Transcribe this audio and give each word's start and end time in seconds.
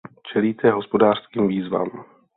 Čelíte 0.31 0.71
hospodářským 0.71 1.47
výzvám. 1.47 2.05